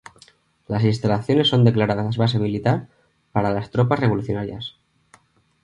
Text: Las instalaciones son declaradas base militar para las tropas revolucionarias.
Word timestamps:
Las 0.67 0.83
instalaciones 0.83 1.47
son 1.49 1.63
declaradas 1.63 2.17
base 2.17 2.39
militar 2.39 2.89
para 3.31 3.51
las 3.53 3.69
tropas 3.69 3.99
revolucionarias. 3.99 4.77